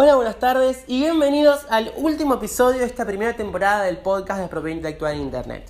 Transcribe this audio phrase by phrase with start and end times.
[0.00, 4.46] Hola, buenas tardes y bienvenidos al último episodio de esta primera temporada del podcast de
[4.46, 5.68] propiedad intelectual en Internet.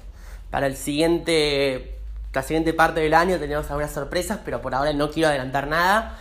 [0.51, 1.99] Para el siguiente,
[2.35, 6.19] la siguiente parte del año tenemos algunas sorpresas, pero por ahora no quiero adelantar nada.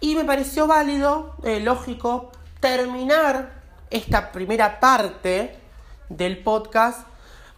[0.00, 3.52] Y me pareció válido, eh, lógico, terminar
[3.90, 5.56] esta primera parte
[6.08, 7.06] del podcast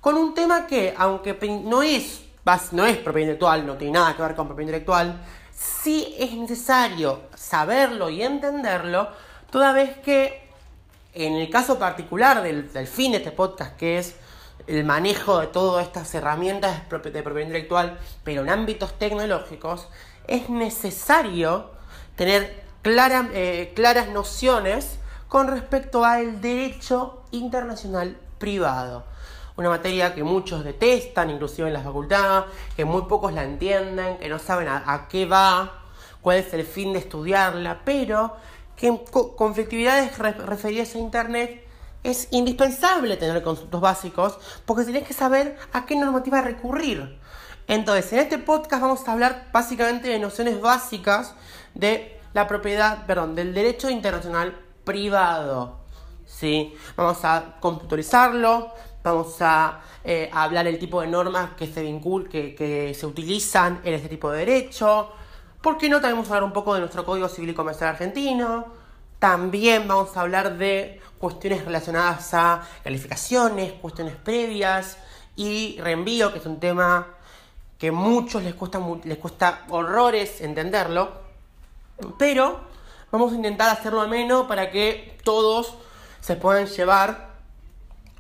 [0.03, 1.33] con un tema que, aunque
[1.65, 2.25] no es,
[2.73, 5.19] no es propiedad intelectual, no tiene nada que ver con propiedad intelectual,
[5.51, 9.09] sí es necesario saberlo y entenderlo,
[9.51, 10.49] toda vez que
[11.15, 14.17] en el caso particular del, fin de este podcast, que es
[14.67, 19.89] el manejo de todas estas herramientas de propiedad intelectual, pero en ámbitos tecnológicos,
[20.27, 21.71] es necesario
[22.17, 24.99] tener eh, claras nociones
[25.29, 29.05] con respecto al derecho internacional privado.
[29.57, 32.45] Una materia que muchos detestan, inclusive en la facultad,
[32.77, 35.83] que muy pocos la entienden, que no saben a, qué va,
[36.23, 38.37] cuál es el fin de estudiarla, pero
[38.79, 38.99] que en
[39.37, 41.65] conflictividades referidas a Internet
[42.05, 47.19] es indispensable tener conceptos básicos porque tenés que saber a qué normativa recurrir.
[47.67, 51.35] Entonces, en este podcast vamos a hablar básicamente de nociones básicas
[51.75, 55.81] de la propiedad, perdón, del derecho internacional privado.
[56.25, 56.75] ¿sí?
[56.97, 62.95] Vamos a computarizarlo, vamos a, eh, hablar el tipo de normas que se vinculan, que,
[62.99, 65.11] se utilizan en este tipo de derecho.
[65.61, 65.97] ¿Por qué no?
[66.01, 68.67] También vamos a hablar un poco de nuestro Código Civil y Comercial argentino.
[69.19, 74.99] También vamos a hablar de cuestiones relacionadas a calificaciones, cuestiones previas
[75.35, 77.09] y reenvío, que es un tema
[77.77, 81.11] que a muchos les cuesta, les cuesta horrores entenderlo.
[82.17, 82.61] Pero
[83.11, 85.75] vamos a intentar hacerlo menos para que todos
[86.21, 87.31] se puedan llevar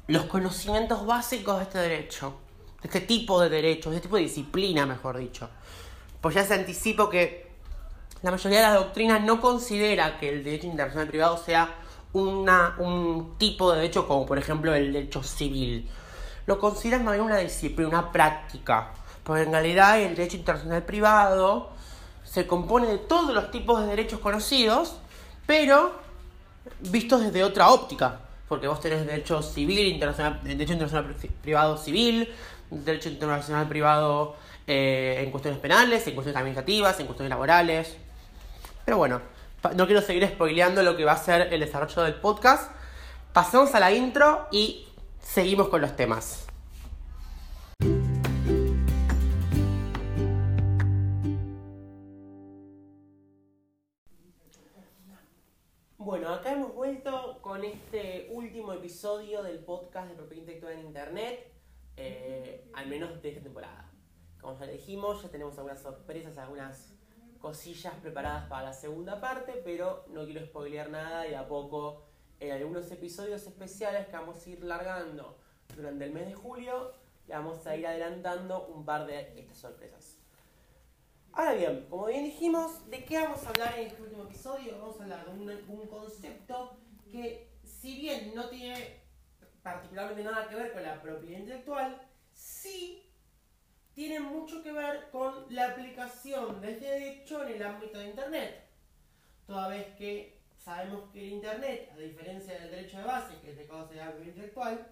[0.08, 2.34] los conocimientos básicos de este derecho,
[2.82, 5.48] de este tipo de derechos, de este tipo de disciplina, mejor dicho.
[6.20, 7.48] Pues ya se anticipo que
[8.22, 11.76] la mayoría de las doctrinas no considera que el derecho internacional privado sea
[12.12, 15.88] una, un tipo de derecho como por ejemplo el derecho civil.
[16.46, 18.92] Lo consideran más bien una disciplina, una práctica.
[19.22, 21.70] Porque en realidad el derecho internacional privado
[22.24, 24.96] se compone de todos los tipos de derechos conocidos,
[25.46, 25.92] pero
[26.80, 28.20] vistos desde otra óptica.
[28.48, 32.34] Porque vos tenés derecho civil, internacional, derecho internacional privado civil,
[32.70, 34.36] derecho internacional privado
[34.68, 37.96] eh, en cuestiones penales, en cuestiones administrativas, en cuestiones laborales.
[38.84, 39.22] Pero bueno,
[39.74, 42.70] no quiero seguir spoileando lo que va a ser el desarrollo del podcast.
[43.32, 44.86] Pasemos a la intro y
[45.20, 46.46] seguimos con los temas.
[55.96, 61.52] Bueno, acá hemos vuelto con este último episodio del podcast de propiedad intelectual en Internet,
[61.96, 63.87] eh, al menos de esta temporada.
[64.40, 66.92] Como ya dijimos, ya tenemos algunas sorpresas, algunas
[67.40, 72.04] cosillas preparadas para la segunda parte, pero no quiero spoilear nada y a poco
[72.40, 75.38] en algunos episodios especiales que vamos a ir largando
[75.74, 76.92] durante el mes de julio,
[77.26, 80.18] le vamos a ir adelantando un par de estas sorpresas.
[81.32, 84.78] Ahora bien, como bien dijimos, ¿de qué vamos a hablar en este último episodio?
[84.78, 85.32] Vamos a hablar de
[85.68, 86.76] un, concepto
[87.10, 89.02] que, si bien no tiene
[89.62, 92.00] particularmente nada que ver con la propiedad intelectual,
[92.32, 93.07] sí
[93.98, 98.64] tiene mucho que ver con la aplicación de este derecho en el ámbito de Internet.
[99.44, 103.56] Toda vez que sabemos que el Internet, a diferencia del derecho de base, que es
[103.56, 104.86] de causa de la propiedad intelectual,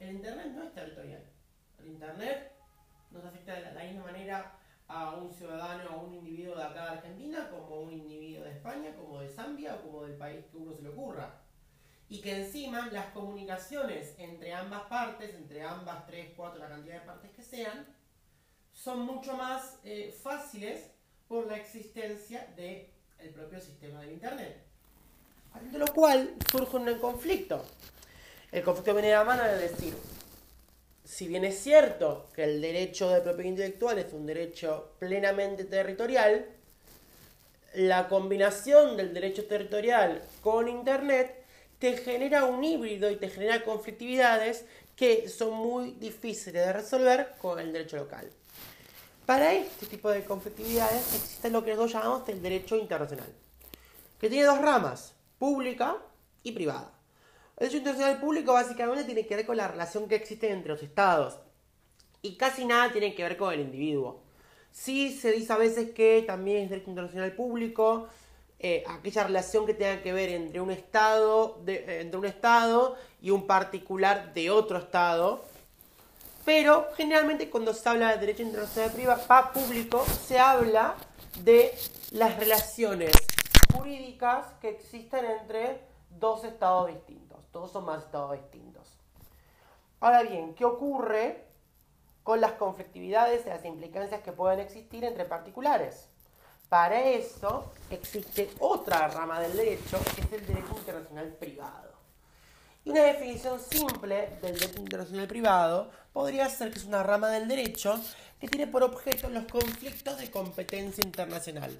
[0.00, 1.22] el Internet no es territorial.
[1.78, 2.52] El Internet
[3.12, 4.58] nos afecta de la misma manera
[4.88, 8.96] a un ciudadano, a un individuo de acá de Argentina, como un individuo de España,
[8.96, 11.40] como de Zambia o como del país que uno se le ocurra.
[12.08, 17.06] Y que encima las comunicaciones entre ambas partes, entre ambas tres, cuatro, la cantidad de
[17.06, 17.93] partes que sean,
[18.74, 20.90] son mucho más eh, fáciles
[21.28, 22.86] por la existencia del
[23.18, 24.56] el propio sistema de Internet.
[25.70, 27.64] De lo cual surge un conflicto.
[28.52, 29.94] El conflicto viene de la mano de decir,
[31.04, 36.46] si bien es cierto que el derecho de propiedad intelectual es un derecho plenamente territorial,
[37.74, 41.44] la combinación del derecho territorial con Internet
[41.78, 44.64] te genera un híbrido y te genera conflictividades
[44.96, 48.30] que son muy difíciles de resolver con el derecho local.
[49.26, 53.32] Para este tipo de conflictividades existe lo que nosotros llamamos el derecho internacional,
[54.20, 55.96] que tiene dos ramas, pública
[56.42, 56.92] y privada.
[57.56, 60.82] El derecho internacional público básicamente tiene que ver con la relación que existe entre los
[60.82, 61.38] estados
[62.20, 64.20] y casi nada tiene que ver con el individuo.
[64.72, 68.08] Sí se dice a veces que también es derecho internacional público
[68.66, 73.30] eh, aquella relación que tenga que ver entre un estado, de, entre un estado y
[73.30, 75.44] un particular de otro estado.
[76.44, 80.94] Pero generalmente cuando se habla de derecho internacional privado, público, se habla
[81.42, 81.76] de
[82.10, 83.12] las relaciones
[83.74, 85.80] jurídicas que existen entre
[86.10, 88.98] dos estados distintos, dos son más estados distintos.
[90.00, 91.46] Ahora bien, ¿qué ocurre
[92.22, 96.08] con las conflictividades y las implicancias que pueden existir entre particulares?
[96.68, 101.93] Para eso existe otra rama del derecho, que es el derecho internacional privado.
[102.84, 107.48] Y una definición simple del derecho internacional privado podría ser que es una rama del
[107.48, 107.98] derecho
[108.38, 111.76] que tiene por objeto los conflictos de competencia internacional.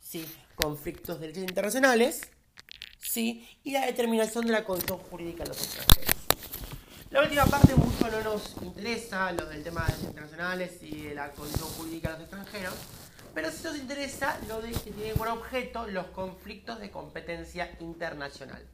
[0.00, 0.26] ¿Sí?
[0.56, 2.22] Conflictos de derechos internacionales,
[2.98, 3.48] ¿sí?
[3.62, 6.16] Y la determinación de la condición jurídica de los extranjeros.
[7.10, 11.14] La última parte mucho no nos interesa, lo del tema de derechos internacionales y de
[11.14, 12.74] la condición jurídica de los extranjeros,
[13.32, 18.66] pero sí nos interesa lo de que tiene por objeto los conflictos de competencia internacional.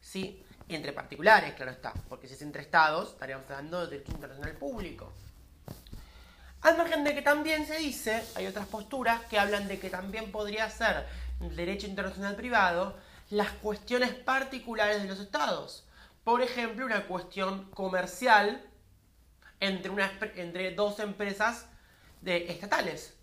[0.00, 0.42] ¿Sí?
[0.68, 5.12] Entre particulares, claro está, porque si es entre estados, estaríamos hablando de derecho internacional público.
[6.62, 10.32] Al margen de que también se dice, hay otras posturas que hablan de que también
[10.32, 11.06] podría ser
[11.38, 12.96] derecho internacional privado
[13.28, 15.84] las cuestiones particulares de los estados.
[16.24, 18.64] Por ejemplo, una cuestión comercial
[19.60, 21.66] entre, una, entre dos empresas
[22.22, 23.14] de, estatales.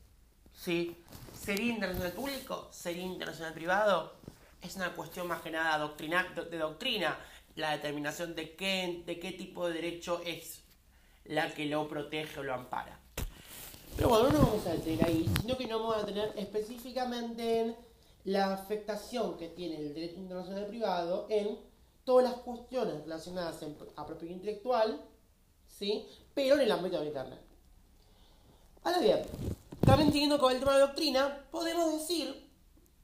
[0.54, 1.04] ¿Sí?
[1.34, 2.70] ¿Sería internacional público?
[2.72, 4.18] ¿Sería internacional privado?
[4.62, 7.18] Es una cuestión más que nada doctrina, de doctrina
[7.56, 10.62] la determinación de qué, de qué tipo de derecho es
[11.26, 13.00] la que lo protege o lo ampara.
[13.96, 17.76] Pero bueno, no vamos a detener ahí, sino que nos vamos a tener específicamente en
[18.24, 21.60] la afectación que tiene el derecho internacional privado en
[22.04, 23.60] todas las cuestiones relacionadas
[23.96, 25.02] a propiedad intelectual,
[25.68, 26.06] ¿sí?
[26.34, 27.42] pero en el ámbito de Internet.
[28.84, 29.22] Ahora bien,
[29.86, 32.50] también siguiendo con el tema de doctrina, podemos decir,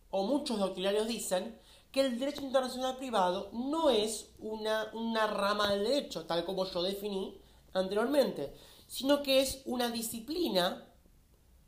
[0.09, 1.59] o muchos doctrinarios dicen,
[1.97, 6.83] que el derecho internacional privado no es una, una rama del derecho, tal como yo
[6.83, 7.41] definí
[7.73, 8.53] anteriormente,
[8.85, 10.85] sino que es una disciplina,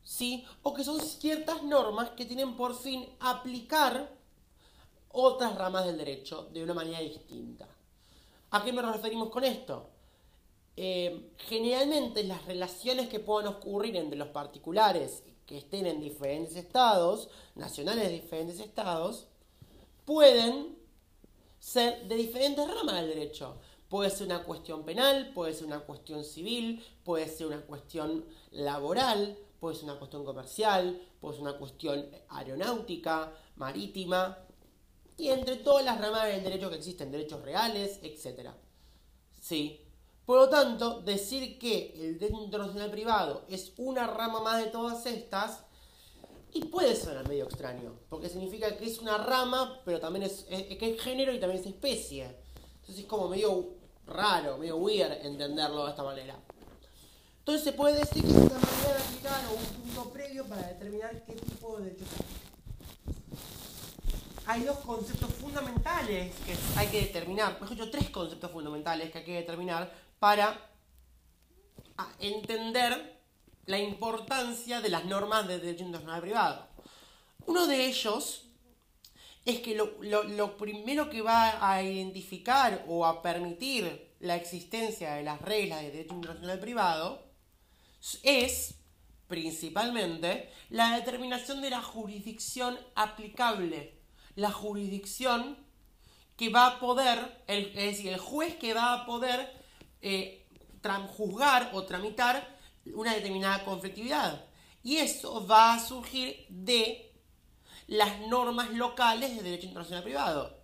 [0.03, 0.45] ¿sí?
[0.61, 4.15] O que son ciertas normas que tienen por fin aplicar
[5.11, 7.67] otras ramas del derecho de una manera distinta.
[8.51, 9.89] ¿A qué me referimos con esto?
[10.77, 17.29] Eh, generalmente las relaciones que puedan ocurrir entre los particulares que estén en diferentes estados,
[17.55, 19.28] nacionales de diferentes estados,
[20.09, 20.75] pueden
[21.59, 23.57] ser de diferentes ramas del derecho.
[23.89, 29.37] Puede ser una cuestión penal, puede ser una cuestión civil, puede ser una cuestión laboral,
[29.59, 34.35] puede ser una cuestión comercial, puede ser una cuestión aeronáutica, marítima,
[35.15, 38.49] y entre todas las ramas del derecho que existen, derechos reales, etc.
[39.39, 39.79] ¿Sí?
[40.25, 45.05] Por lo tanto, decir que el derecho internacional privado es una rama más de todas
[45.05, 45.68] estas
[46.53, 50.93] y puede sonar medio extraño, porque significa que es una rama, pero también es, que
[50.95, 52.25] es género y también es especie.
[52.81, 53.69] Entonces es como medio
[54.07, 56.35] raro, medio weird entenderlo de esta manera.
[57.39, 60.67] Entonces se puede decir que es una manera de aplicar o un punto previo para
[60.67, 62.07] determinar qué tipo de derechos
[64.45, 64.63] hay.
[64.63, 69.35] Dos conceptos fundamentales que hay que determinar, mejor dicho, tres conceptos fundamentales que hay que
[69.35, 70.69] determinar para
[72.19, 73.18] entender
[73.65, 76.67] la importancia de las normas de derecho internacional privado.
[77.45, 78.49] Uno de ellos
[79.45, 85.41] es que lo, primero que va a identificar o a permitir la existencia de las
[85.41, 87.23] reglas de derecho internacional privado
[88.23, 88.75] es
[89.27, 93.93] principalmente la determinación de la jurisdicción aplicable,
[94.35, 95.57] la jurisdicción
[96.35, 99.53] que va a poder, es decir, el juez que va a poder
[100.01, 100.45] eh,
[101.17, 102.58] juzgar o tramitar
[102.95, 104.45] una determinada conflictividad.
[104.83, 107.11] Y eso va a surgir de
[107.87, 110.57] las normas locales de derecho internacional privado.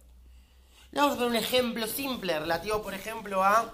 [0.92, 3.74] Vamos a poner un ejemplo simple relativo, por ejemplo, a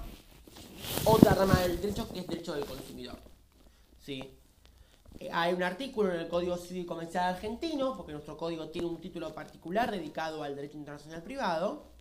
[1.05, 3.20] otra rama del derecho que es el derecho del consumidor.
[4.03, 4.38] ¿Sí?
[5.20, 9.00] Eh, hay un artículo en el Código Civil Comercial Argentino, porque nuestro código tiene un
[9.00, 11.91] título particular dedicado al derecho internacional privado,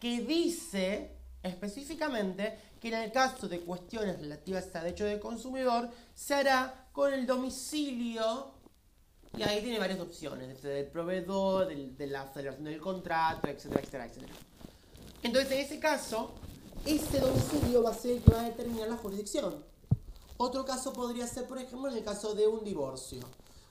[0.00, 1.10] que dice
[1.42, 7.14] específicamente que en el caso de cuestiones relativas a derecho del consumidor se hará con
[7.14, 8.52] el domicilio
[9.34, 14.04] y ahí tiene varias opciones, desde del proveedor, de la celebración del contrato, etcétera, etcétera,
[14.04, 14.34] etcétera.
[15.22, 16.32] Entonces, en ese caso,
[16.84, 19.64] ese domicilio va a ser el que va a determinar la jurisdicción.
[20.36, 23.20] Otro caso podría ser, por ejemplo, en el caso de un divorcio.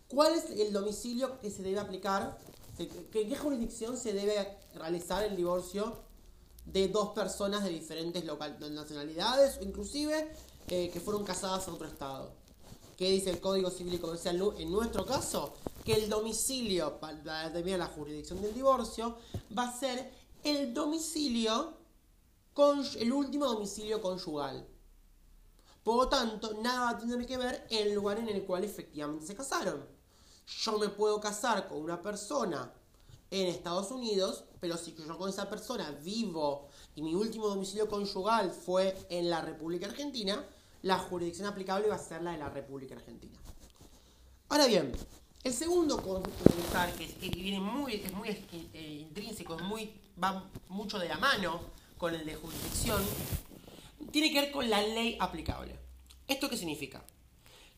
[0.07, 2.39] ¿Cuál es el domicilio que se debe aplicar?
[2.79, 6.01] ¿En qué jurisdicción se debe realizar el divorcio
[6.65, 10.31] de dos personas de diferentes nacionalidades, o inclusive
[10.67, 12.31] eh, que fueron casadas en otro estado.
[12.97, 15.53] ¿Qué dice el Código Civil y Comercial en nuestro caso?
[15.83, 19.17] Que el domicilio para determinar la jurisdicción del divorcio
[19.57, 21.73] va a ser el domicilio,
[22.53, 24.67] con, el último domicilio conyugal.
[25.83, 29.25] Por lo tanto, nada va a tener que ver el lugar en el cual efectivamente
[29.25, 29.85] se casaron.
[30.45, 32.71] Yo me puedo casar con una persona
[33.33, 38.51] en Estados Unidos, pero si yo con esa persona vivo y mi último domicilio conyugal
[38.51, 40.45] fue en la República Argentina,
[40.83, 43.35] la jurisdicción aplicable va a ser la de la República Argentina.
[44.49, 44.91] Ahora bien,
[45.43, 49.91] el segundo concepto de usar, que, es, viene muy, es muy eh, intrínseco, es muy,
[50.23, 51.59] va mucho de la mano
[51.97, 53.03] con el de jurisdicción,
[54.11, 55.75] tiene que ver con la ley aplicable.
[56.27, 57.03] ¿Esto qué significa?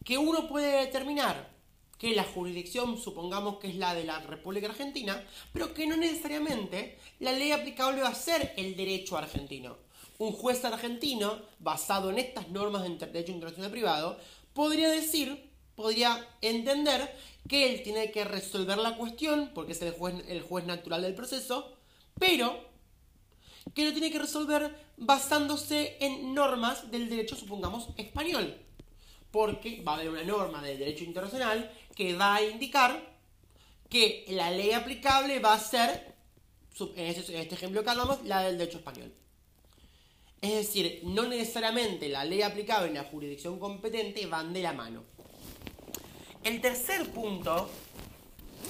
[0.03, 1.54] Que uno puede determinar
[1.97, 5.23] que la jurisdicción, supongamos que es la de la República Argentina,
[5.53, 9.77] pero que no necesariamente la ley aplicable va a ser el derecho argentino.
[10.17, 14.17] Un juez argentino, basado en estas normas de derecho internacional privado,
[14.53, 17.15] podría decir, podría entender
[17.47, 21.15] que él tiene que resolver la cuestión, porque es el juez, el juez natural del
[21.15, 21.77] proceso,
[22.19, 22.75] pero
[23.73, 28.57] que lo tiene que resolver basándose en normas del derecho, supongamos, español.
[29.31, 33.15] Porque va a haber una norma del derecho internacional que va a indicar
[33.89, 36.15] que la ley aplicable va a ser,
[36.79, 39.13] en este ejemplo que hablamos, la del derecho español.
[40.41, 45.03] Es decir, no necesariamente la ley aplicable y la jurisdicción competente van de la mano.
[46.43, 47.69] El tercer punto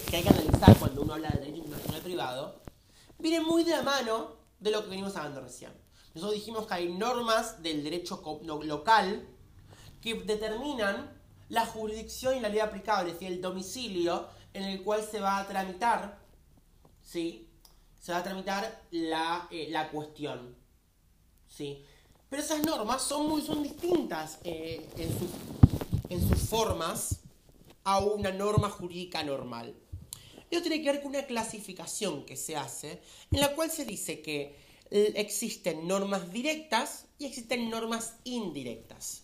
[0.09, 2.61] que hay que analizar cuando uno habla de derecho internacional privado
[3.19, 5.71] viene muy de la mano de lo que venimos hablando recién.
[6.13, 8.21] Nosotros dijimos que hay normas del derecho
[8.63, 9.27] local
[10.01, 11.11] que determinan
[11.49, 15.39] la jurisdicción y la ley aplicable, es decir, el domicilio en el cual se va
[15.39, 16.19] a tramitar,
[17.03, 17.49] ¿sí?
[17.99, 20.55] Se va a tramitar la, eh, cuestión,
[21.47, 21.83] ¿sí?
[22.29, 25.09] Pero esas normas son muy son distintas eh, en,
[26.09, 27.19] en sus formas
[27.83, 29.75] a una norma jurídica normal.
[30.49, 34.21] Esto tiene que ver con una clasificación que se hace, en la cual se dice
[34.21, 34.55] que
[34.91, 39.23] eh, existen normas directas y existen normas indirectas.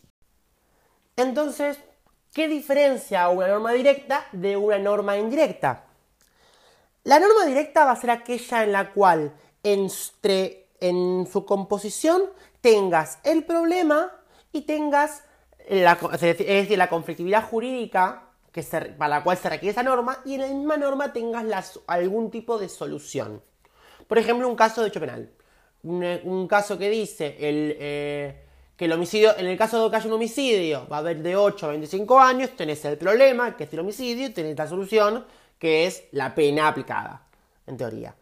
[1.15, 1.77] Entonces,
[2.33, 5.85] ¿qué diferencia una norma directa de una norma indirecta?
[7.03, 9.33] La norma directa va a ser aquella en la cual
[9.63, 12.23] entre, en su composición
[12.61, 14.11] tengas el problema
[14.51, 15.23] y tengas
[15.69, 18.63] la, es decir, la conflictividad jurídica que
[18.97, 22.57] para la cual se requiere esa norma y en la misma norma tengas algún tipo
[22.57, 23.41] de solución.
[24.07, 25.31] Por ejemplo, un caso de hecho penal.
[25.83, 28.43] Un, caso que dice el, eh,
[28.81, 31.35] que el homicidio, en el caso de que haya un homicidio, va a haber de
[31.35, 35.23] 8 a 25 años, tenés el problema, que es el homicidio, y tenés la solución,
[35.59, 37.21] que es la pena aplicada,
[37.67, 38.15] en teoría.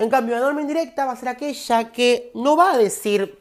[0.00, 3.38] En cambio, la norma indirecta va a ser aquella que no va a decir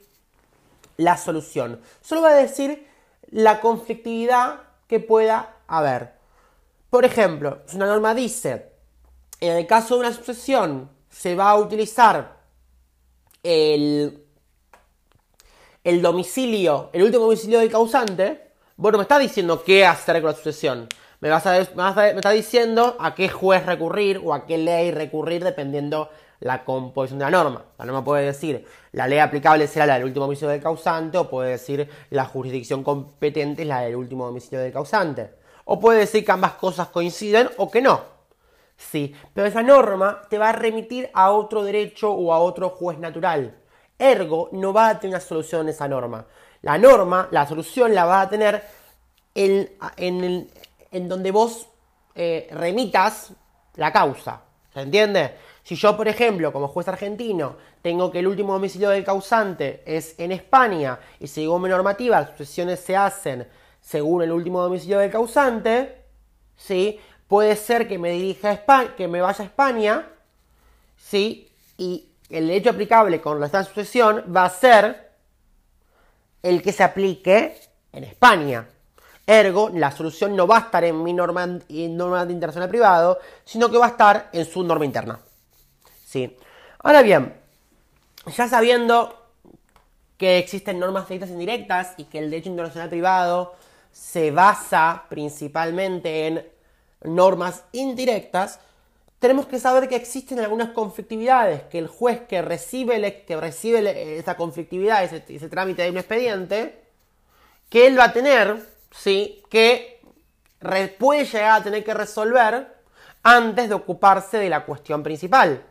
[0.97, 2.85] la solución, solo va a decir
[3.31, 6.13] la conflictividad que pueda haber.
[6.91, 8.73] Por ejemplo, si una norma dice,
[9.39, 12.37] en el caso de una sucesión se va a utilizar
[13.41, 14.28] el,
[15.83, 20.37] el domicilio, el último domicilio del causante, bueno, me está diciendo qué hacer con la
[20.37, 20.87] sucesión.
[21.19, 25.43] Me, vas a, me, está diciendo a qué juez recurrir o a qué ley recurrir
[25.43, 26.09] dependiendo
[26.39, 27.65] la composición de la norma.
[27.77, 31.29] La norma puede decir la ley aplicable será la del último domicilio del causante o
[31.29, 35.31] puede decir la jurisdicción competente es la del último domicilio del causante.
[35.65, 38.01] O puede decir que ambas cosas coinciden o que no.
[38.77, 42.97] Sí, pero esa norma te va a remitir a otro derecho o a otro juez
[42.97, 43.58] natural.
[43.99, 46.25] Ergo, no va a tener una solución esa norma.
[46.61, 48.63] La norma, la solución la va a tener
[49.35, 49.69] en,
[50.91, 51.67] en, donde vos
[52.15, 53.33] eh, remitas
[53.75, 54.41] la causa.
[54.73, 55.35] ¿Se entiende?
[55.63, 60.15] Si yo, por ejemplo, como juez argentino, tengo que el último domicilio del causante es
[60.17, 63.47] en España y según mi normativa las sucesiones se hacen
[63.81, 66.03] según el último domicilio del causante,
[66.55, 66.99] ¿sí?
[67.27, 70.07] Puede ser que me dirija a España, que me vaya a España,
[70.97, 71.49] ¿sí?
[71.77, 75.09] Y el derecho aplicable con la sucesión va a ser
[76.43, 77.59] el que se aplique
[77.91, 78.67] en España.
[79.25, 83.19] Ergo, la solución no va a estar en mi norma, en norma de internacional privado,
[83.45, 85.19] sino que va a estar en su norma interna.
[86.05, 86.35] ¿Sí?
[86.79, 87.35] Ahora bien,
[88.35, 89.15] ya sabiendo
[90.17, 93.55] que existen normas directas e indirectas y que el derecho internacional privado
[93.91, 96.47] se basa principalmente en
[97.03, 98.59] normas indirectas,
[99.19, 104.37] tenemos que saber que existen algunas conflictividades, que el juez que recibe, que recibe esa
[104.37, 106.83] conflictividad, ese, ese, trámite de un expediente,
[107.69, 109.43] que él va a tener, ¿sí?
[109.49, 110.01] que
[110.97, 112.79] puede llegar a tener que resolver
[113.21, 115.63] antes de ocuparse de la cuestión principal,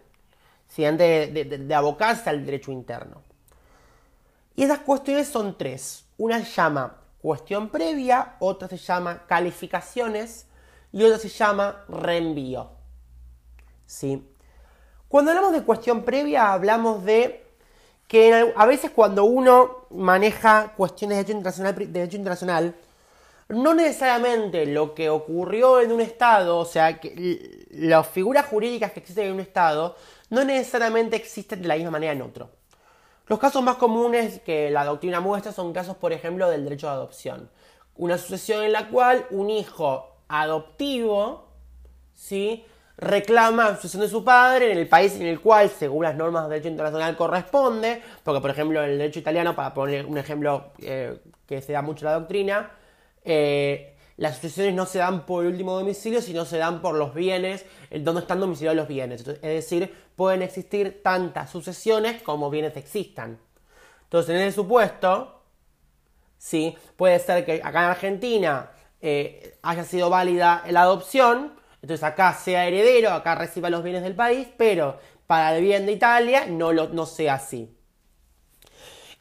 [0.69, 0.85] ¿sí?
[0.85, 3.23] antes de abocarse al derecho interno.
[4.57, 6.05] Y esas cuestiones son tres.
[6.19, 10.47] Una se llama cuestión previa, otra se llama calificaciones
[10.93, 12.77] y otra se llama reenvío.
[13.88, 14.23] ¿Sí?
[15.09, 17.42] Cuando hablamos de cuestión previa hablamos de
[18.07, 22.75] que a veces cuando uno maneja cuestiones de derecho internacional, de internacional
[23.49, 29.00] no necesariamente lo que ocurrió en un Estado, o sea, que las figuras jurídicas que
[29.00, 29.97] existen en un Estado,
[30.28, 32.50] no necesariamente existen de la misma manera en otro.
[33.26, 36.92] Los casos más comunes que la doctrina muestra son casos, por ejemplo, del derecho de
[36.92, 37.50] adopción.
[37.97, 41.49] Una sucesión en la cual un hijo adoptivo,
[42.14, 42.66] ¿sí?
[42.99, 46.45] Reclama la sucesión de su padre en el país en el cual, según las normas
[46.45, 50.73] de derecho internacional, corresponde, porque por ejemplo en el derecho italiano, para poner un ejemplo
[50.81, 52.71] eh, que se da mucho en la doctrina,
[53.25, 57.14] eh, las sucesiones no se dan por el último domicilio, sino se dan por los
[57.14, 57.64] bienes,
[58.00, 59.21] donde están domiciliados los bienes.
[59.21, 63.38] es decir, pueden existir tantas sucesiones como bienes existan.
[64.02, 65.43] Entonces, en ese supuesto,
[66.37, 71.52] sí, puede ser que acá en Argentina eh, haya sido válida la adopción,
[71.88, 75.92] entonces acá sea heredero, acá reciba los bienes del país, pero para el bien de
[75.92, 77.75] Italia no, lo, no sea así.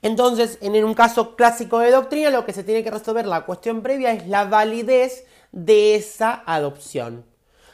[0.02, 3.82] Entonces, en un caso clásico de doctrina, lo que se tiene que resolver la cuestión
[3.82, 7.26] previa es la validez de esa adopción.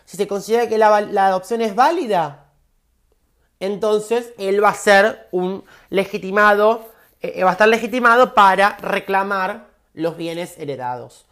[0.06, 2.52] Si se considera que la, adopción es válida,
[3.60, 6.88] entonces él va a ser un legitimado,
[7.20, 11.26] eh, va a estar legitimado para reclamar los bienes heredados.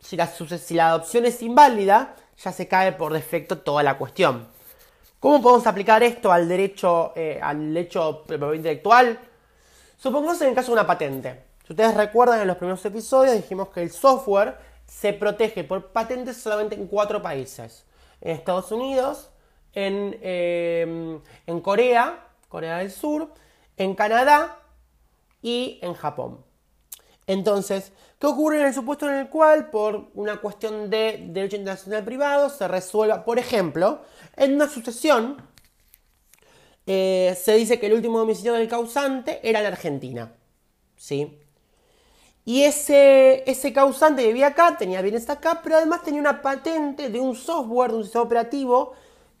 [0.00, 4.48] Si la, si la adopción es inválida, ya se cae por defecto toda la cuestión.
[5.20, 8.24] ¿Cómo podemos aplicar esto al derecho, eh, al derecho
[8.54, 9.18] intelectual?
[9.96, 11.44] Supongamos en el caso de una patente.
[11.66, 16.36] Si ustedes recuerdan en los primeros episodios dijimos que el software se protege por patentes
[16.36, 17.84] solamente en cuatro países.
[18.20, 19.30] En Estados Unidos,
[19.72, 23.32] en, em, en Corea, Corea del Sur,
[23.76, 24.58] en Canadá
[25.42, 26.44] y en Japón.
[27.26, 32.04] Entonces, ¿qué ocurre en el supuesto en el cual, por una cuestión de derecho internacional
[32.04, 34.02] privado, se resuelva, por ejemplo,
[34.36, 35.36] en una sucesión
[36.86, 40.32] eh, se dice que el último domicilio del causante era en Argentina.
[40.96, 41.40] ¿Sí?
[42.44, 47.18] Y ese, ese causante vivía acá, tenía bienes acá, pero además tenía una patente de
[47.18, 48.92] un software, de un sistema operativo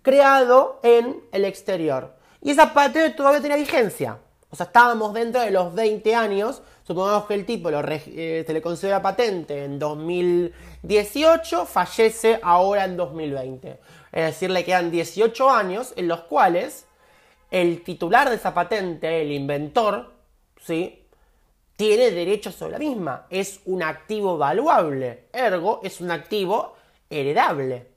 [0.02, 2.16] creado en el exterior.
[2.42, 4.18] Y esa patente todavía tenía vigencia.
[4.50, 6.62] O sea, estábamos dentro de los 20 años.
[6.84, 12.84] Supongamos que el tipo lo, eh, se le concede la patente en 2018, fallece ahora
[12.84, 13.80] en 2020.
[14.12, 16.86] Es decir, le quedan 18 años en los cuales
[17.50, 20.12] el titular de esa patente, el inventor,
[20.60, 21.06] ¿sí?
[21.76, 23.26] tiene derecho sobre la misma.
[23.30, 25.24] Es un activo valuable.
[25.32, 26.74] Ergo, es un activo
[27.10, 27.95] heredable.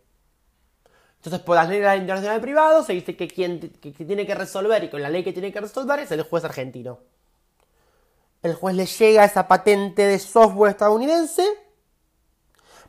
[1.20, 5.02] Entonces, por las leyes internacionales privadas, se dice que quien tiene que resolver y con
[5.02, 7.00] la ley que tiene que resolver es el juez argentino.
[8.42, 11.46] El juez le llega esa patente de software estadounidense,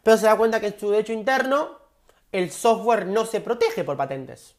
[0.03, 1.79] pero se da cuenta que en su derecho interno
[2.31, 4.55] el software no se protege por patentes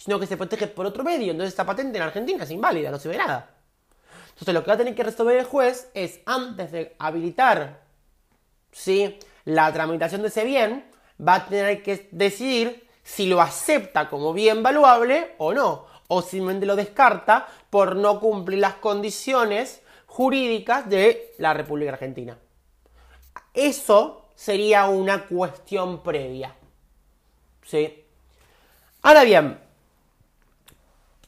[0.00, 1.30] sino que se protege por otro medio.
[1.30, 3.50] Entonces esta patente en Argentina es inválida, no se ve nada.
[4.30, 7.82] Entonces lo que va a tener que resolver el juez es, antes de habilitar
[8.72, 9.18] ¿sí?
[9.44, 10.89] la tramitación de ese bien,
[11.26, 16.66] va a tener que decidir si lo acepta como bien valuable o no, o simplemente
[16.66, 22.36] lo descarta por no cumplir las condiciones jurídicas de la República Argentina.
[23.54, 26.54] Eso sería una cuestión previa.
[27.64, 28.04] ¿Sí?
[29.02, 29.58] Ahora bien,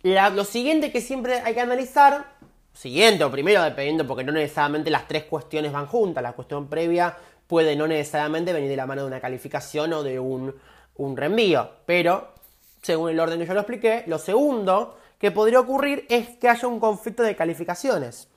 [0.03, 2.27] lo siguiente que siempre hay que analizar,
[2.73, 7.17] siguiente o primero, dependiendo, porque no necesariamente las tres cuestiones van juntas, la cuestión previa
[7.47, 10.55] puede no necesariamente venir de la mano de una calificación o de un,
[10.97, 12.33] un reenvío, pero
[12.83, 16.67] según el orden que yo lo expliqué, lo segundo que podría ocurrir es que haya
[16.67, 18.29] un conflicto de calificaciones.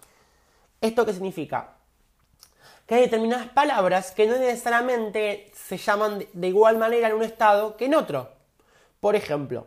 [0.81, 1.73] ¿Esto qué significa?
[2.85, 7.75] Que hay determinadas palabras que no necesariamente se llaman de igual manera en un estado
[7.75, 8.29] que en otro.
[8.99, 9.65] Por ejemplo,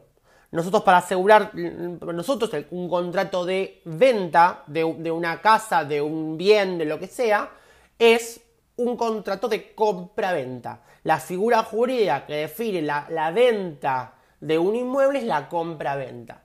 [0.50, 6.84] nosotros para asegurar, nosotros un contrato de venta de, una casa, de un bien, de
[6.84, 7.50] lo que sea,
[7.98, 8.40] es
[8.78, 10.82] un contrato de compra-venta.
[11.04, 16.42] La figura jurídica que define la, la venta de un inmueble es la compra-venta.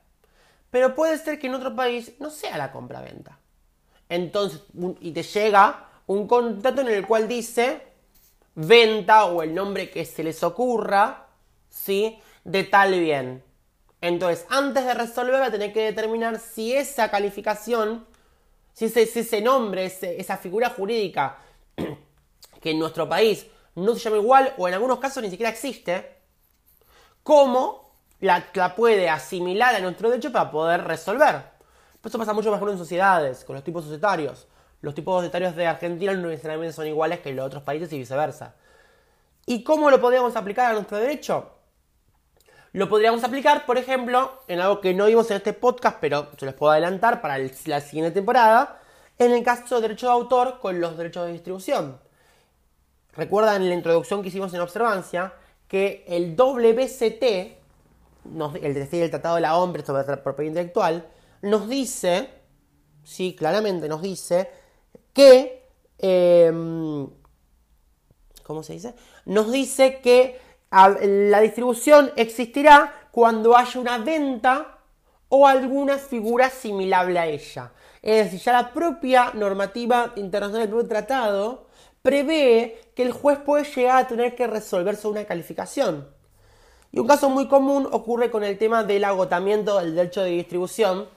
[0.69, 3.39] Pero puede ser que en otro país no sea la compra-venta.
[4.09, 4.61] Entonces,
[4.99, 7.81] y te llega un contrato en el cual dice
[8.55, 11.27] venta o el nombre que se les ocurra,
[11.69, 12.19] ¿sí?
[12.43, 13.43] De tal bien.
[14.01, 18.05] Entonces, antes de resolver, va a tener que determinar si esa calificación,
[18.73, 21.37] si ese, nombre, esa figura jurídica
[22.63, 23.45] que en nuestro país
[23.75, 26.17] no se llama igual o en algunos casos ni siquiera existe,
[27.21, 28.41] cómo la,
[28.75, 31.43] puede asimilar a nuestro derecho para poder resolver.
[32.01, 34.47] Esto pasa mucho mejor en sociedades, con los tipos societarios.
[34.81, 38.55] Los tipos societarios de Argentina no necesariamente son iguales que los otros países y viceversa.
[39.45, 41.51] ¿Y cómo lo podemos aplicar a nuestro derecho?
[42.71, 46.45] Lo podríamos aplicar, por ejemplo, en algo que no vimos en este podcast, pero se
[46.45, 48.81] les puedo adelantar para la siguiente temporada,
[49.19, 52.02] en el caso de derecho de autor con los derechos de distribución.
[53.15, 55.33] Recuerdan en la introducción que hicimos en observancia
[55.67, 57.23] que el WCT,
[58.61, 61.07] el Tratado de la Hombre sobre la propiedad intelectual,
[61.41, 62.29] nos dice,
[63.03, 64.49] sí, claramente nos dice
[65.13, 67.07] que, em,
[68.43, 68.95] ¿cómo se dice?
[69.25, 70.39] Nos dice que
[70.71, 74.79] la distribución existirá cuando haya una venta
[75.29, 77.71] o alguna figura similar a ella.
[78.01, 81.67] Es decir, ya la propia normativa internacional del tratado
[82.03, 86.07] prevé que el juez puede llegar a tener que resolver sobre una calificación.
[86.91, 91.07] Y un caso muy común ocurre con el tema del agotamiento del derecho de distribución,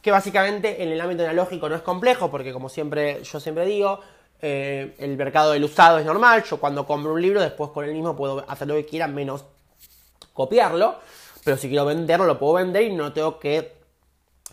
[0.00, 4.00] que básicamente en el ámbito analógico no es complejo, porque como siempre yo siempre digo,
[4.40, 7.92] eh, el mercado del usado es normal, yo cuando compro un libro después con el
[7.92, 9.44] mismo puedo hacer lo que quiera menos
[10.32, 11.00] copiarlo,
[11.44, 13.76] pero si quiero venderlo lo puedo vender y no tengo que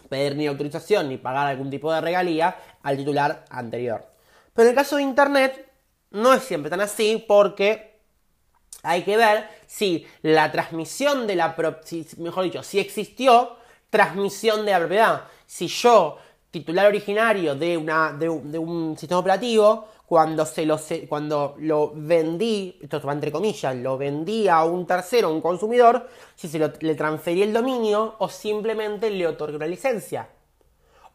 [0.09, 4.03] pedir ni autorización ni pagar algún tipo de regalía al titular anterior.
[4.55, 5.64] Pero en el caso de Internet
[6.15, 7.99] no es siempre tan así porque
[8.83, 11.55] hay que ver si la transmisión de la...
[12.17, 13.57] mejor dicho, si existió
[13.89, 15.23] transmisión de la propiedad.
[15.45, 16.17] Si yo,
[16.51, 23.01] titular originario de, una, de, un sistema operativo, cuando, se lo, cuando lo vendí, esto
[23.01, 27.53] va entre comillas, lo vendí a un tercero, un consumidor, si se le transferí el
[27.53, 30.29] dominio o simplemente le otorgué una licencia.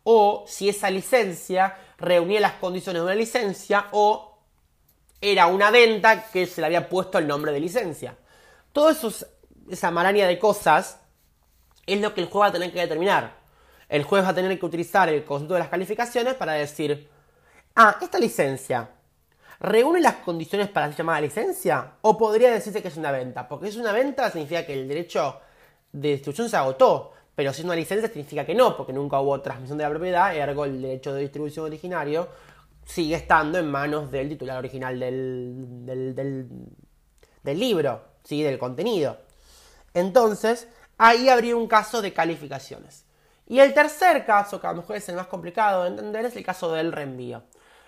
[0.02, 4.29] O si esa licencia reunía las condiciones de una licencia o
[5.20, 8.16] era una venta que se le había puesto el nombre de licencia.
[8.72, 9.12] Todo eso,
[9.70, 11.00] esa maraña de cosas,
[11.86, 13.38] es lo que el juez va a tener que determinar.
[13.88, 17.08] El juez va a tener que utilizar el concepto de las calificaciones para decir,
[17.74, 18.90] ah, esta licencia
[19.60, 23.66] reúne las condiciones para ser llamada licencia o podría decirse que es una venta, porque
[23.66, 25.38] si es una venta significa que el derecho
[25.92, 29.38] de distribución se agotó, pero si es una licencia significa que no, porque nunca hubo
[29.40, 32.28] transmisión de la propiedad, ergo el derecho de distribución originario
[32.84, 36.48] sigue estando en manos del titular original del, del,
[37.42, 38.42] del, libro, ¿sí?
[38.42, 39.18] del contenido.
[39.94, 43.04] Entonces, ahí habría un caso de calificaciones.
[43.46, 46.36] Y el tercer caso, que a lo mejor es el más complicado de entender, es
[46.36, 47.42] el caso del reenvío.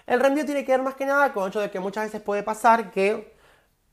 [0.06, 2.20] El reenvío tiene que ver más que nada con el hecho de que muchas veces
[2.20, 3.36] puede pasar que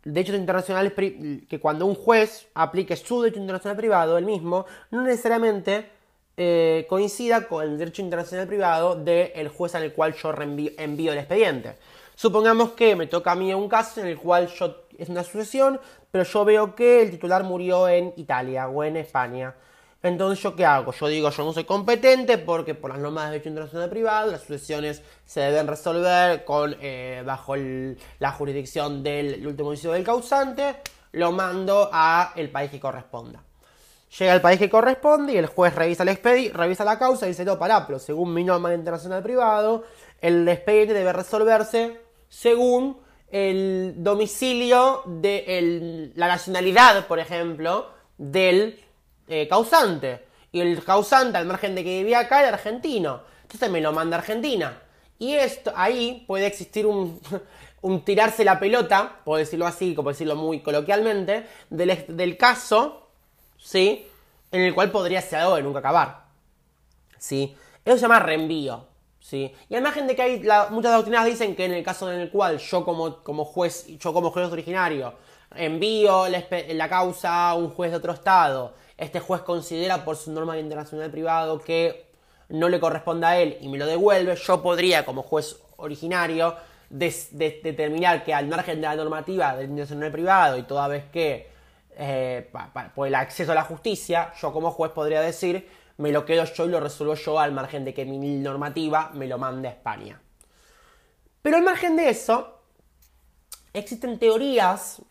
[0.03, 5.98] derechos internacionales, que cuando un juez aplique su derecho internacional privado, el mismo, no necesariamente
[6.41, 11.75] eh, coincida con el derecho internacional privado del juez al cual yo envío el expediente.
[12.15, 15.81] Supongamos que me toca a mí un caso en el cual yo, es una sucesión,
[16.09, 19.53] pero yo veo que el titular murió en Italia o en España.
[20.01, 20.93] Entonces, ¿yo qué hago?
[20.93, 24.39] Yo digo, yo no soy competente porque por las normas de derecho internacional privado las
[24.39, 30.77] sucesiones se deben resolver con, eh, bajo la jurisdicción del último juicio del causante,
[31.11, 33.43] lo mando a el país que corresponda.
[34.17, 37.29] Llega al país que corresponde y el juez revisa el expediente, revisa la causa y
[37.29, 39.83] dice, no, pará, pero según mi norma internacional privado,
[40.19, 42.97] el expediente debe resolverse según
[43.29, 48.83] el domicilio de la nacionalidad, por ejemplo, del
[49.27, 50.25] eh, causante.
[50.51, 53.21] Y el causante, al margen de que vivía acá, era argentino.
[53.43, 54.81] Entonces me lo manda Argentina.
[55.19, 57.21] Y esto, ahí puede existir un,
[57.81, 63.08] un tirarse la pelota, por decirlo así, como decirlo muy coloquialmente, del caso
[63.59, 64.07] ¿sí?
[64.51, 66.23] En el cual podría ser algo de nunca acabar,
[67.17, 67.55] ¿sí?
[67.85, 68.85] Eso se llama reenvío,
[69.19, 69.53] ¿sí?
[69.69, 72.31] Y al margen de que hay muchas doctrinas dicen que en el caso en el
[72.31, 75.13] cual yo como, como juez, yo como juez originario,
[75.55, 80.57] envío la, causa a un juez de otro estado, este juez considera por su norma
[80.57, 82.09] internacional privado que
[82.49, 86.55] no le corresponde a él y me lo devuelve, yo podría como juez originario
[86.89, 91.47] determinar que al margen de la normativa del internacional privado y toda vez que
[91.99, 92.49] eh,
[92.95, 96.65] por el acceso a la justicia, yo como juez podría decir, me lo quedo yo
[96.65, 100.21] y lo resuelvo yo al margen de que mi normativa me lo mande a España.
[101.41, 102.61] Pero al margen de eso,
[103.73, 105.01] existen teorías,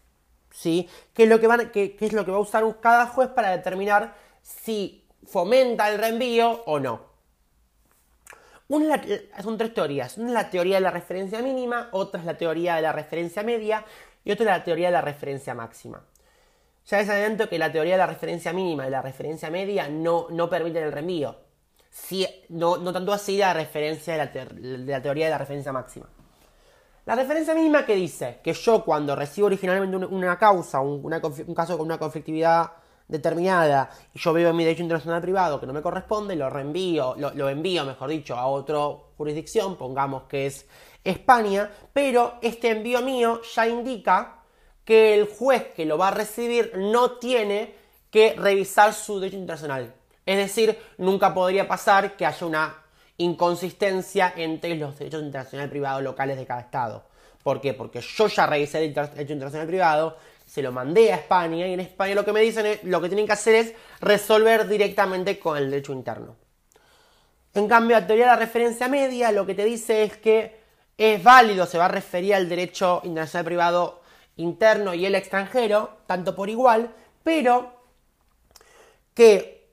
[0.51, 0.88] ¿sí?
[1.12, 5.05] ¿Qué es lo que, es lo que va a usar cada juez para determinar si
[5.27, 7.07] fomenta el reenvío o no.
[8.68, 9.01] Una
[9.42, 10.16] son tres teorías.
[10.18, 13.42] Una es la teoría de la referencia mínima, otra es la teoría de la referencia
[13.42, 13.85] media
[14.24, 16.03] y otra es la teoría de la referencia máxima.
[16.90, 20.29] Ya es evidente que la teoría de la referencia mínima y la referencia media no,
[20.31, 21.37] no permiten el reenvío.
[22.48, 26.07] no, no, tanto así la referencia de la, teoría de la referencia máxima.
[27.05, 31.11] La referencia mínima que dice que yo cuando recibo originalmente una, causa, un,
[31.55, 32.72] caso con una conflictividad
[33.07, 37.16] determinada, y yo veo en mi derecho internacional privado que no me corresponde, lo reenvío,
[37.16, 38.79] lo envío, mejor dicho, a otra
[39.16, 40.66] jurisdicción, pongamos que es
[41.05, 44.38] España, pero este envío mío ya indica
[44.88, 47.74] que el juez que lo va a recibir no tiene
[48.11, 49.92] que revisar su derecho internacional.
[50.24, 52.74] Es decir, nunca podría pasar que haya una
[53.18, 57.05] inconsistencia entre los derechos internacionales privados locales de cada Estado.
[57.42, 57.74] ¿Por qué?
[57.74, 61.81] Porque yo ya revisé el derecho internacional privado, se lo mandé a España y en
[61.81, 65.59] España lo que me dicen es, lo que tienen que hacer es resolver directamente con
[65.59, 66.35] el derecho interno.
[67.53, 70.59] En cambio, la teoría de la referencia media lo que te dice es que
[70.96, 74.08] es válido, se va a referir al derecho internacional privado
[74.38, 77.72] interno y el extranjero, tanto por igual, pero
[79.14, 79.68] que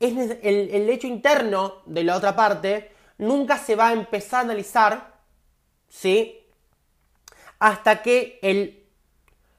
[0.00, 4.44] es el, el hecho interno de la otra parte nunca se va a empezar a
[4.44, 5.12] analizar,
[5.88, 6.44] ¿sí?
[7.58, 8.84] Hasta que el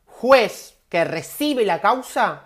[0.06, 2.46] juez que recibe la causa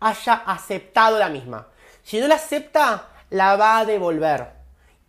[0.00, 1.68] haya aceptado la misma.
[2.02, 4.52] Si no la acepta, la va a devolver.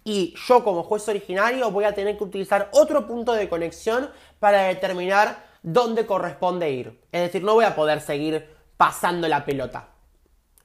[0.03, 4.63] Y yo como juez originario voy a tener que utilizar otro punto de conexión para
[4.63, 7.01] determinar dónde corresponde ir.
[7.11, 8.47] Es decir, no voy a poder seguir
[8.77, 9.87] pasando la pelota.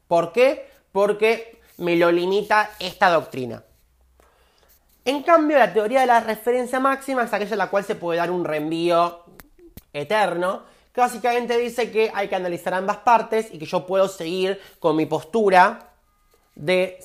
[0.06, 0.68] ¿Por qué?
[0.92, 3.64] Porque me lo limita esta doctrina.
[5.04, 8.18] En cambio, la teoría de la referencia máxima es aquella en la cual se puede
[8.18, 9.24] dar un reenvío
[9.94, 10.64] eterno,
[10.98, 15.06] básicamente dice que hay que analizar ambas partes y que yo puedo seguir con mi
[15.06, 15.92] postura
[16.54, 16.98] de,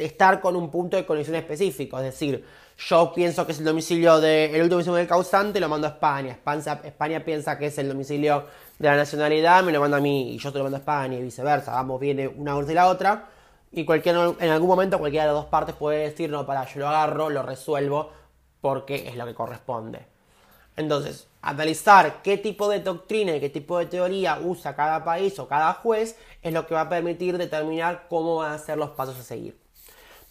[0.00, 1.98] estar con un punto de conexión específico.
[1.98, 2.44] Es decir,
[2.88, 6.32] yo pienso que es el domicilio del último domicilio del causante, lo mando a España.
[6.32, 6.80] España.
[6.84, 8.46] España piensa que es el domicilio
[8.78, 11.16] de la nacionalidad, me lo manda a mí y yo te lo mando a España
[11.16, 11.72] y viceversa.
[11.72, 13.28] Vamos, viene una y la otra.
[13.70, 16.80] Y cualquier, en algún momento cualquiera de las dos partes puede decir, no, para, yo
[16.80, 18.10] lo agarro, lo resuelvo,
[18.60, 20.06] porque es lo que corresponde.
[20.76, 25.48] Entonces, analizar qué tipo de doctrina y qué tipo de teoría usa cada país o
[25.48, 29.18] cada juez es lo que va a permitir determinar cómo van a ser los pasos
[29.18, 29.61] a seguir.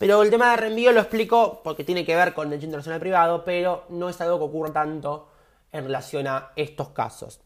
[0.01, 3.45] Pero el tema de reenvío lo explico porque tiene que ver con derecho internacional privado,
[3.45, 5.29] pero no es algo que ocurra tanto
[5.71, 7.39] en relación a estos casos.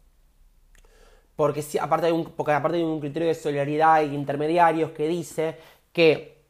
[1.36, 5.06] Porque, si, aparte, de un, porque aparte de un criterio de solidaridad y intermediarios que
[5.10, 5.58] dice
[5.92, 6.46] que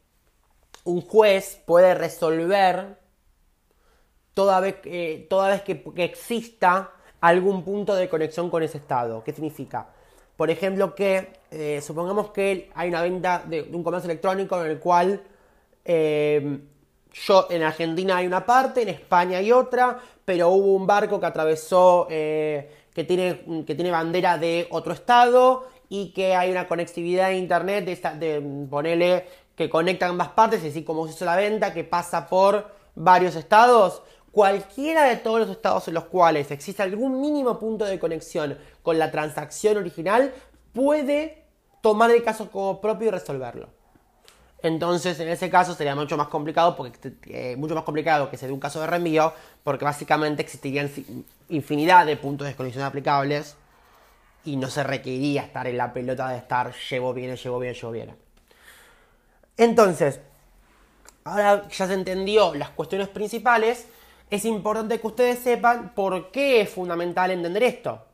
[0.84, 3.00] un juez puede resolver
[4.32, 4.76] toda vez,
[5.28, 9.24] toda vez que, exista algún punto de conexión con ese estado.
[9.24, 9.88] ¿Qué significa?
[10.36, 14.78] Por ejemplo, que eh, supongamos que hay una venta de, un comercio electrónico en el
[14.78, 15.20] cual
[15.86, 16.58] eh,
[17.12, 21.26] yo en Argentina hay una parte, en España hay otra, pero hubo un barco que
[21.26, 27.28] atravesó, eh, que, tiene, que tiene bandera de otro estado y que hay una conectividad
[27.28, 31.36] de internet de, esta, de ponerle que conecta ambas partes, así como se hizo la
[31.36, 34.02] venta, que pasa por varios estados.
[34.30, 38.98] Cualquiera de todos los estados en los cuales existe algún mínimo punto de conexión con
[38.98, 40.34] la transacción original
[40.74, 41.44] puede
[41.80, 43.75] tomar el caso como propio y resolverlo.
[44.62, 48.46] Entonces, en ese caso sería mucho más complicado, porque eh, mucho más complicado que se
[48.46, 50.90] dé un caso de reenvío, porque básicamente existirían
[51.48, 53.56] infinidad de puntos de conexión aplicables
[54.44, 57.90] y no se requeriría estar en la pelota de estar llevo bien, llevo bien, llevo
[57.92, 58.16] bien.
[59.56, 60.20] Entonces,
[61.24, 63.86] ahora ya se entendió las cuestiones principales,
[64.30, 68.04] es importante que ustedes sepan por qué es fundamental entender esto.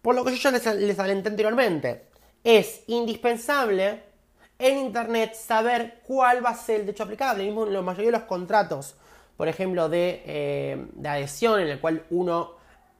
[0.00, 2.06] Por lo que yo ya les, les alenté anteriormente.
[2.42, 4.13] Es indispensable
[4.58, 7.44] en Internet saber cuál va a ser el derecho aplicable.
[7.44, 8.94] Mismo en la mayoría de los contratos,
[9.36, 12.52] por ejemplo, de, eh, de adhesión, en el cual uno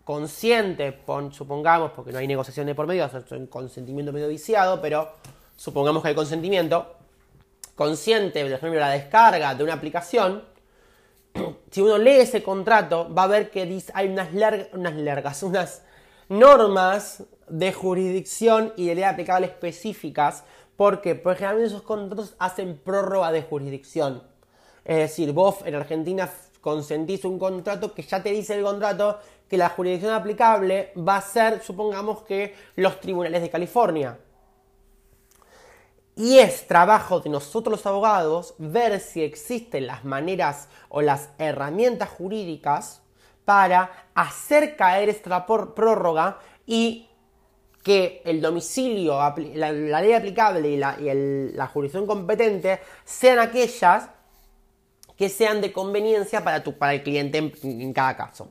[0.05, 5.13] consciente, supongamos, porque no hay negociación de por medio, es un consentimiento medio viciado, pero
[5.57, 6.97] supongamos que hay consentimiento,
[7.75, 10.45] consciente, por ejemplo, la descarga de una aplicación,
[11.71, 13.63] si uno lee ese contrato, va a ver que
[13.95, 14.29] hay unas,
[14.73, 15.83] unas largas, unas
[16.29, 20.45] normas de jurisdicción y de ley aplicable específicas,
[20.77, 24.23] porque, porque generalmente esos contratos hacen prórroga de jurisdicción.
[24.85, 26.29] Es decir, vos en Argentina
[26.61, 31.21] consentís un contrato que ya te dice el contrato que la jurisdicción aplicable va a
[31.21, 34.19] ser, supongamos que, los tribunales de California.
[36.17, 42.09] Y es trabajo de nosotros los abogados ver si existen las maneras o las herramientas
[42.09, 43.03] jurídicas
[43.45, 47.09] para hacer caer esta prórroga y
[47.85, 49.19] que el domicilio,
[49.55, 54.09] la, ley aplicable y, la, jurisdicción competente sean aquellas
[55.19, 58.49] que sean de conveniencia para, tu, para el cliente en, cada caso.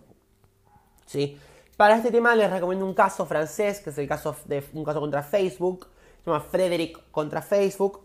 [1.08, 1.38] ¿Sí?
[1.76, 5.00] Para este tema les recomiendo un caso francés, que es el caso de un caso
[5.00, 5.88] contra Facebook,
[6.24, 8.02] se llama Frederick contra Facebook,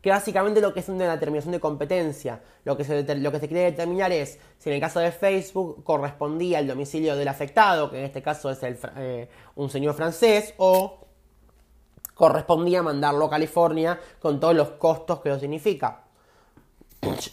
[0.00, 2.40] que básicamente lo que es una determinación de competencia.
[2.64, 5.84] Lo que, se, lo que se quiere determinar es si en el caso de Facebook
[5.84, 10.54] correspondía el domicilio del afectado, que en este caso es el, eh, un señor francés,
[10.56, 11.06] o
[12.14, 16.04] correspondía mandarlo a California con todos los costos que lo significa.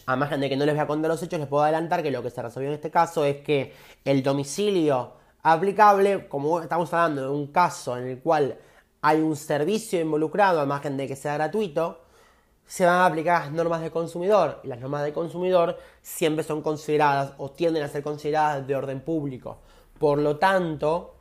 [0.06, 2.12] A más de que no les voy a contar los hechos, les puedo adelantar que
[2.12, 3.74] lo que se resolvió en este caso es que
[4.06, 8.58] el domicilio aplicable, como estamos hablando de un caso en el cual
[9.02, 12.02] hay un servicio involucrado, a margen de que sea gratuito,
[12.68, 14.60] se van a aplicar las normas de consumidor.
[14.64, 19.00] Y las normas de consumidor siempre son consideradas o tienden a ser consideradas de orden
[19.00, 19.60] público.
[19.98, 21.16] Por lo tanto,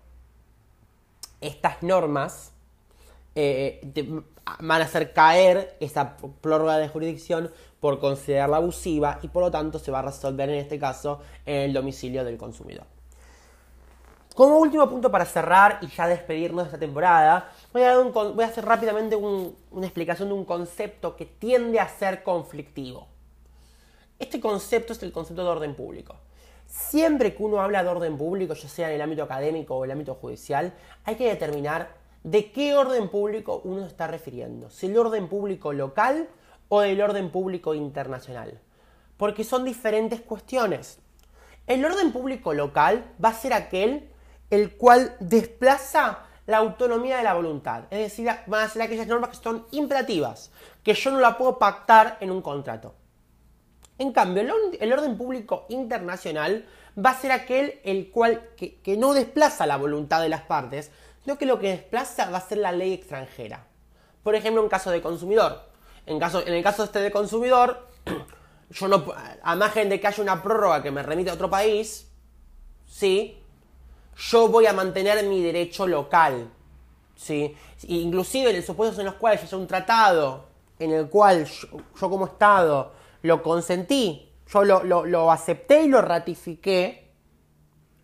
[1.40, 2.52] estas normas
[3.34, 3.80] eh,
[4.60, 9.78] van a hacer caer esa prórroga de jurisdicción por considerarla abusiva y por lo tanto
[9.78, 12.95] se va a resolver en este caso en el domicilio del consumidor.
[14.36, 19.16] Como último punto para cerrar y ya despedirnos de esta temporada, voy a, hacer rápidamente
[19.16, 23.08] una explicación de un concepto que tiende a ser conflictivo.
[24.18, 26.16] Este concepto es el concepto de orden público.
[26.66, 29.90] Siempre que uno habla de orden público, ya sea en el ámbito académico o el
[29.90, 34.68] ámbito judicial, hay que determinar de qué orden público uno está refiriendo.
[34.68, 36.28] Si el orden público local
[36.68, 38.60] o el orden público internacional.
[39.16, 40.98] Porque son diferentes cuestiones.
[41.66, 44.10] El orden público local va a ser aquel
[44.50, 47.84] el cual desplaza la autonomía de la voluntad.
[47.90, 50.50] Es decir, van a ser aquellas normas que son imperativas,
[50.82, 52.94] que yo no la puedo pactar en un contrato.
[53.98, 54.44] En cambio,
[54.78, 56.66] el, orden público internacional
[57.02, 60.90] va a ser aquel el cual que, no desplaza la voluntad de las partes,
[61.24, 63.66] sino que lo que desplaza va a ser la ley extranjera.
[64.22, 65.70] Por ejemplo, en caso de consumidor.
[66.04, 67.88] En, caso, en el caso este de consumidor,
[68.70, 69.04] yo no,
[69.42, 72.08] a margen de que haya una prórroga que me remite a otro país,
[72.86, 73.42] sí,
[74.16, 76.50] yo voy a mantener mi derecho local.
[77.14, 77.54] ¿sí?
[77.88, 80.46] Inclusive en los supuestos en los cuales haya un tratado
[80.78, 87.10] en el cual yo, como Estado lo consentí, yo lo, acepté y lo ratifiqué,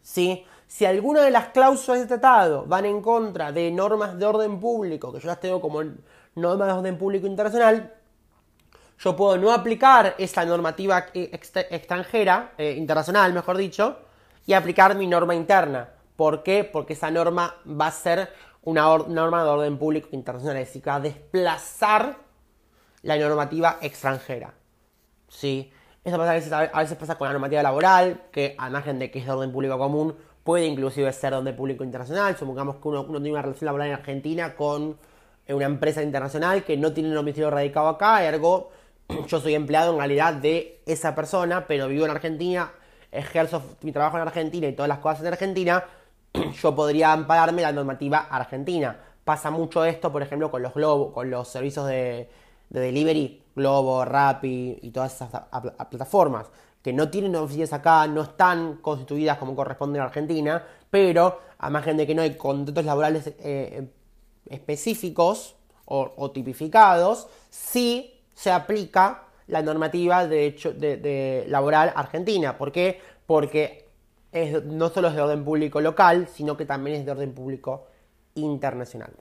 [0.03, 0.45] ¿sí?
[0.67, 5.13] si alguna de las cláusulas del tratado van en contra de normas de orden público,
[5.13, 5.83] que yo las tengo como
[6.35, 7.93] normas de orden público internacional,
[8.99, 13.99] yo puedo no aplicar esa normativa extranjera, eh, internacional mejor dicho,
[14.47, 15.92] y aplicar mi norma interna.
[16.17, 16.65] ¿Por qué?
[16.65, 18.31] Porque esa norma va a ser
[18.63, 22.17] una norma de orden público internacional, es decir, que va a desplazar
[23.03, 24.55] la normativa extranjera.
[25.29, 25.73] ¿Sí?
[26.05, 29.33] Eso a, veces, pasa con la normativa laboral, que a margen de que es de
[29.33, 32.37] orden público común, puede inclusive ser de orden público internacional.
[32.37, 34.97] Supongamos que uno, tiene una relación laboral en Argentina con
[35.49, 38.71] una empresa internacional que no tiene un domicilio radicado acá, ergo
[39.27, 42.73] yo soy empleado en realidad de esa persona, pero vivo en Argentina,
[43.11, 45.85] ejerzo mi trabajo en Argentina y todas las cosas en Argentina,
[46.63, 48.99] yo podría ampararme la normativa argentina.
[49.25, 52.29] Pasa mucho esto, por ejemplo, con los Globo, con los servicios de,
[52.71, 55.31] delivery, Globo, Rappi y todas esas
[55.91, 56.47] plataformas,
[56.83, 61.97] que no tienen oficinas acá, no están constituidas como corresponde en Argentina, pero a margen
[61.97, 63.89] de que no hay contratos laborales eh,
[64.49, 72.57] específicos o, tipificados, sí se aplica la normativa de, hecho, de laboral argentina.
[72.57, 72.99] ¿Por qué?
[73.27, 73.82] Porque
[74.65, 77.87] no solo es de orden público local, sino que también es de orden público
[78.35, 79.13] internacional.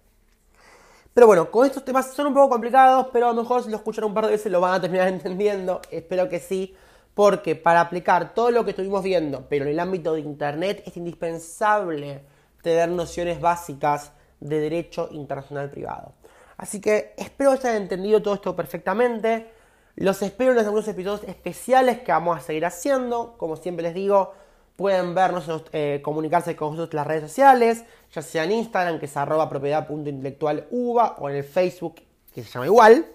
[1.13, 3.75] Pero bueno, con estos temas son un poco complicados, pero a lo mejor si lo
[3.75, 5.81] escuchan un par de veces lo van a terminar entendiendo.
[5.91, 6.75] Espero que sí,
[7.13, 10.95] porque para aplicar todo lo que estuvimos viendo, pero en el ámbito de Internet, es
[10.95, 12.23] indispensable
[12.61, 16.13] tener nociones básicas de derecho internacional privado.
[16.55, 19.51] Así que espero que hayan entendido todo esto perfectamente.
[19.95, 23.35] Los espero en los algunos episodios especiales que vamos a seguir haciendo.
[23.37, 24.33] Como siempre les digo,
[24.81, 29.05] Pueden vernos, eh, comunicarse con nosotros en las redes sociales, ya sea en Instagram, que
[29.05, 32.01] es arroba propiedad.intelectualuva, o en el Facebook,
[32.33, 33.05] que se llama igual,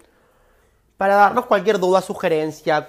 [0.97, 2.87] para darnos cualquier duda, sugerencia,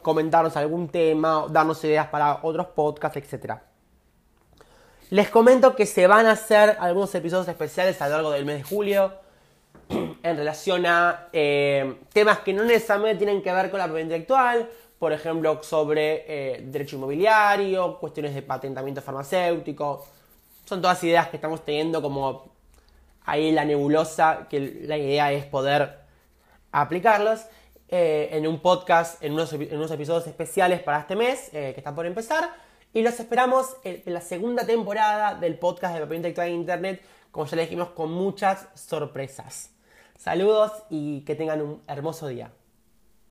[0.00, 3.56] comentarnos algún tema, darnos ideas para otros podcasts, etc.
[5.10, 8.56] Les comento que se van a hacer algunos episodios especiales a lo largo del mes
[8.56, 9.12] de julio
[9.90, 14.70] en relación a eh, temas que no necesariamente tienen que ver con la propiedad intelectual,
[15.04, 20.06] por ejemplo, sobre eh, derecho inmobiliario, cuestiones de patentamiento farmacéutico.
[20.64, 22.50] Son todas ideas que estamos teniendo como
[23.26, 25.98] ahí la nebulosa, que la idea es poder
[26.72, 27.50] aplicarlas
[27.90, 32.06] eh, en un podcast, en unos, episodios especiales para este mes, eh, que está por
[32.06, 32.54] empezar.
[32.94, 37.44] Y los esperamos en, la segunda temporada del podcast de Papel Intelectual en Internet, como
[37.44, 39.68] ya le dijimos, con muchas sorpresas.
[40.16, 42.50] Saludos y que tengan un hermoso día.